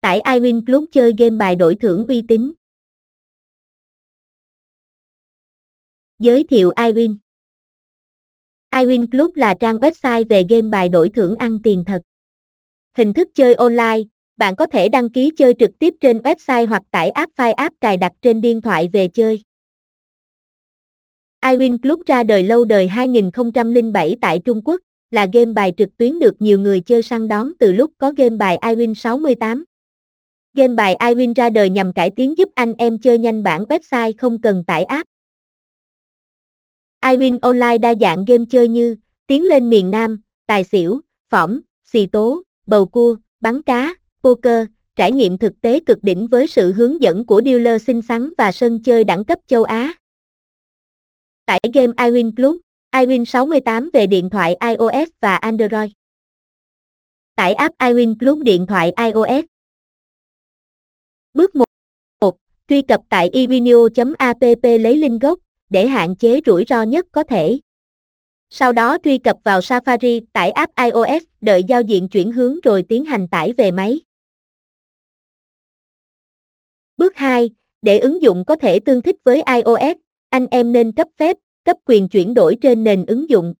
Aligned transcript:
Tải 0.00 0.20
iWin 0.20 0.64
Club 0.66 0.84
chơi 0.92 1.12
game 1.18 1.36
bài 1.36 1.56
đổi 1.56 1.74
thưởng 1.74 2.06
uy 2.08 2.22
tín. 2.28 2.52
Giới 6.18 6.44
thiệu 6.44 6.70
iWin 6.76 7.16
iWin 8.70 9.06
Club 9.10 9.36
là 9.36 9.54
trang 9.60 9.76
website 9.76 10.24
về 10.28 10.44
game 10.48 10.68
bài 10.68 10.88
đổi 10.88 11.10
thưởng 11.14 11.36
ăn 11.36 11.58
tiền 11.62 11.84
thật. 11.86 12.02
Hình 12.96 13.12
thức 13.12 13.28
chơi 13.34 13.54
online, 13.54 14.00
bạn 14.36 14.56
có 14.56 14.66
thể 14.66 14.88
đăng 14.88 15.10
ký 15.10 15.30
chơi 15.36 15.54
trực 15.58 15.70
tiếp 15.78 15.94
trên 16.00 16.18
website 16.18 16.66
hoặc 16.66 16.82
tải 16.90 17.10
app 17.10 17.32
file 17.36 17.54
app 17.54 17.74
cài 17.80 17.96
đặt 17.96 18.12
trên 18.22 18.40
điện 18.40 18.60
thoại 18.60 18.88
về 18.92 19.08
chơi. 19.08 19.42
iWin 21.40 21.78
Club 21.78 22.00
ra 22.06 22.22
đời 22.22 22.42
lâu 22.42 22.64
đời 22.64 22.88
2007 22.88 24.16
tại 24.20 24.40
Trung 24.44 24.62
Quốc, 24.64 24.80
là 25.10 25.26
game 25.32 25.52
bài 25.52 25.72
trực 25.76 25.96
tuyến 25.96 26.18
được 26.18 26.34
nhiều 26.38 26.58
người 26.58 26.80
chơi 26.80 27.02
săn 27.02 27.28
đón 27.28 27.52
từ 27.58 27.72
lúc 27.72 27.92
có 27.98 28.12
game 28.16 28.36
bài 28.36 28.58
iWin 28.62 28.94
68. 28.94 29.64
Game 30.54 30.74
bài 30.74 30.96
iWin 31.00 31.34
ra 31.34 31.50
đời 31.50 31.70
nhằm 31.70 31.92
cải 31.92 32.10
tiến 32.10 32.38
giúp 32.38 32.48
anh 32.54 32.74
em 32.78 32.98
chơi 32.98 33.18
nhanh 33.18 33.42
bản 33.42 33.64
website 33.64 34.12
không 34.18 34.40
cần 34.40 34.64
tải 34.66 34.84
app. 34.84 35.08
iWin 37.02 37.38
Online 37.42 37.78
đa 37.78 37.94
dạng 38.00 38.24
game 38.24 38.44
chơi 38.50 38.68
như 38.68 38.96
Tiến 39.30 39.44
lên 39.44 39.70
miền 39.70 39.90
Nam, 39.90 40.20
Tài 40.46 40.64
xỉu, 40.64 41.00
Phỏng, 41.28 41.60
Xì 41.84 42.06
tố, 42.06 42.42
Bầu 42.66 42.86
cua, 42.86 43.16
Bắn 43.40 43.62
cá, 43.62 43.94
Poker, 44.22 44.66
trải 44.96 45.12
nghiệm 45.12 45.38
thực 45.38 45.52
tế 45.60 45.80
cực 45.86 45.98
đỉnh 46.02 46.26
với 46.26 46.46
sự 46.46 46.72
hướng 46.72 47.02
dẫn 47.02 47.26
của 47.26 47.42
dealer 47.44 47.82
xinh 47.82 48.02
xắn 48.02 48.32
và 48.38 48.52
sân 48.52 48.82
chơi 48.82 49.04
đẳng 49.04 49.24
cấp 49.24 49.38
châu 49.46 49.64
Á. 49.64 49.94
Tải 51.46 51.60
game 51.74 51.92
iWin 51.92 52.34
Club, 52.36 52.56
iWin 52.92 53.24
68 53.24 53.90
về 53.92 54.06
điện 54.06 54.30
thoại 54.30 54.56
iOS 54.60 55.08
và 55.20 55.36
Android. 55.36 55.90
Tải 57.36 57.54
app 57.54 57.78
iWin 57.78 58.18
Club 58.18 58.42
điện 58.42 58.66
thoại 58.66 58.92
iOS. 58.96 59.44
Bước 61.34 61.54
1. 61.54 61.64
1. 62.20 62.36
Truy 62.68 62.82
cập 62.82 63.00
tại 63.08 63.30
evinio.app 63.32 64.40
lấy 64.62 64.96
link 64.96 65.22
gốc, 65.22 65.38
để 65.70 65.86
hạn 65.86 66.16
chế 66.16 66.40
rủi 66.46 66.64
ro 66.68 66.82
nhất 66.82 67.06
có 67.12 67.22
thể. 67.22 67.60
Sau 68.50 68.72
đó 68.72 68.98
truy 69.04 69.18
cập 69.18 69.36
vào 69.44 69.60
Safari, 69.60 70.20
tải 70.32 70.50
app 70.50 70.72
iOS, 70.76 71.22
đợi 71.40 71.64
giao 71.64 71.82
diện 71.82 72.08
chuyển 72.08 72.32
hướng 72.32 72.60
rồi 72.60 72.84
tiến 72.88 73.04
hành 73.04 73.28
tải 73.28 73.52
về 73.52 73.70
máy. 73.70 74.00
Bước 76.96 77.16
2. 77.16 77.50
Để 77.82 77.98
ứng 77.98 78.22
dụng 78.22 78.44
có 78.44 78.56
thể 78.56 78.80
tương 78.80 79.02
thích 79.02 79.16
với 79.24 79.42
iOS, 79.54 79.96
anh 80.28 80.46
em 80.50 80.72
nên 80.72 80.92
cấp 80.92 81.08
phép, 81.16 81.36
cấp 81.64 81.76
quyền 81.84 82.08
chuyển 82.08 82.34
đổi 82.34 82.56
trên 82.62 82.84
nền 82.84 83.06
ứng 83.06 83.30
dụng. 83.30 83.54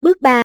Bước 0.00 0.20
3. 0.20 0.42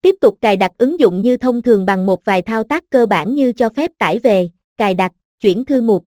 Tiếp 0.00 0.14
tục 0.20 0.38
cài 0.40 0.56
đặt 0.56 0.72
ứng 0.78 1.00
dụng 1.00 1.22
như 1.22 1.36
thông 1.36 1.62
thường 1.62 1.86
bằng 1.86 2.06
một 2.06 2.24
vài 2.24 2.42
thao 2.42 2.64
tác 2.64 2.84
cơ 2.90 3.06
bản 3.06 3.34
như 3.34 3.52
cho 3.52 3.68
phép 3.68 3.90
tải 3.98 4.18
về, 4.18 4.50
cài 4.82 4.94
đặt, 4.94 5.12
chuyển 5.40 5.64
thư 5.64 5.82
mục. 5.82 6.04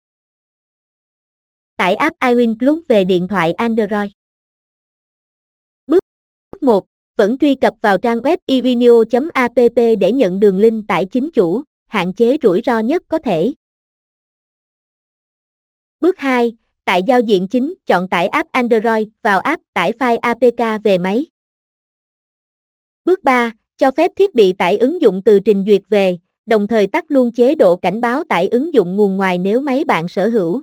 Tải 1.77 1.95
app 1.95 2.19
iWin 2.19 2.57
Plus 2.59 2.87
về 2.87 3.03
điện 3.03 3.27
thoại 3.27 3.53
Android. 3.53 4.11
Bước 5.87 5.99
1. 6.61 6.85
Vẫn 7.17 7.37
truy 7.37 7.55
cập 7.55 7.73
vào 7.81 7.97
trang 7.97 8.17
web 8.17 8.37
evinio.app 8.45 9.55
để 9.75 10.11
nhận 10.11 10.39
đường 10.39 10.59
link 10.59 10.87
tải 10.87 11.05
chính 11.05 11.29
chủ, 11.33 11.63
hạn 11.87 12.13
chế 12.13 12.37
rủi 12.43 12.61
ro 12.65 12.79
nhất 12.79 13.03
có 13.07 13.19
thể. 13.19 13.53
Bước 15.99 16.17
2. 16.17 16.57
Tại 16.85 17.01
giao 17.07 17.19
diện 17.21 17.47
chính, 17.47 17.73
chọn 17.85 18.07
tải 18.09 18.27
app 18.27 18.51
Android, 18.51 19.07
vào 19.21 19.39
app, 19.39 19.63
tải 19.73 19.91
file 19.91 20.19
APK 20.19 20.83
về 20.83 20.97
máy. 20.97 21.25
Bước 23.05 23.23
3. 23.23 23.51
Cho 23.77 23.91
phép 23.91 24.11
thiết 24.15 24.35
bị 24.35 24.53
tải 24.53 24.77
ứng 24.77 25.01
dụng 25.01 25.21
từ 25.25 25.39
trình 25.39 25.63
duyệt 25.67 25.81
về, 25.89 26.17
đồng 26.45 26.67
thời 26.67 26.87
tắt 26.87 27.05
luôn 27.07 27.31
chế 27.31 27.55
độ 27.55 27.75
cảnh 27.75 28.01
báo 28.01 28.23
tải 28.23 28.47
ứng 28.47 28.73
dụng 28.73 28.95
nguồn 28.95 29.17
ngoài 29.17 29.37
nếu 29.37 29.61
máy 29.61 29.83
bạn 29.85 30.07
sở 30.07 30.29
hữu. 30.29 30.61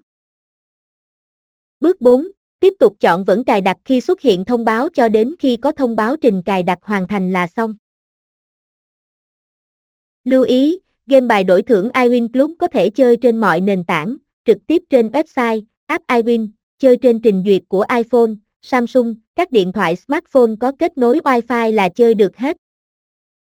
Bước 1.80 2.00
4. 2.00 2.28
Tiếp 2.60 2.74
tục 2.78 2.96
chọn 3.00 3.24
vẫn 3.24 3.44
cài 3.44 3.60
đặt 3.60 3.76
khi 3.84 4.00
xuất 4.00 4.20
hiện 4.20 4.44
thông 4.44 4.64
báo 4.64 4.88
cho 4.94 5.08
đến 5.08 5.34
khi 5.38 5.56
có 5.56 5.72
thông 5.72 5.96
báo 5.96 6.16
trình 6.16 6.42
cài 6.42 6.62
đặt 6.62 6.78
hoàn 6.82 7.08
thành 7.08 7.32
là 7.32 7.46
xong. 7.46 7.74
Lưu 10.24 10.42
ý, 10.42 10.78
game 11.06 11.26
bài 11.26 11.44
đổi 11.44 11.62
thưởng 11.62 11.88
iWin 11.88 12.28
Club 12.32 12.50
có 12.58 12.66
thể 12.66 12.90
chơi 12.90 13.16
trên 13.16 13.40
mọi 13.40 13.60
nền 13.60 13.84
tảng, 13.84 14.16
trực 14.44 14.58
tiếp 14.66 14.82
trên 14.90 15.08
website, 15.08 15.62
app 15.86 16.06
iWin, 16.06 16.48
chơi 16.78 16.96
trên 16.96 17.20
trình 17.20 17.42
duyệt 17.46 17.62
của 17.68 17.84
iPhone, 17.96 18.30
Samsung, 18.62 19.14
các 19.34 19.50
điện 19.50 19.72
thoại 19.72 19.96
smartphone 19.96 20.50
có 20.60 20.72
kết 20.78 20.98
nối 20.98 21.18
Wi-Fi 21.18 21.72
là 21.72 21.88
chơi 21.88 22.14
được 22.14 22.36
hết. 22.36 22.56